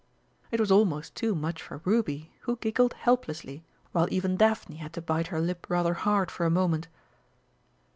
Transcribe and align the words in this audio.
It 0.49 0.59
was 0.59 0.71
almost 0.71 1.13
too 1.13 1.35
much 1.35 1.61
for 1.61 1.79
Ruby, 1.85 2.33
who 2.39 2.55
giggled 2.55 2.93
helplessly, 2.95 3.63
while 3.91 4.07
even 4.09 4.35
Daphne 4.35 4.77
had 4.77 4.93
to 4.93 4.99
bite 5.03 5.27
her 5.27 5.39
lip 5.39 5.67
rather 5.69 5.93
hard 5.93 6.31
for 6.31 6.43
a 6.43 6.49
moment. 6.49 6.87